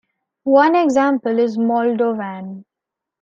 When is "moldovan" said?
1.59-2.65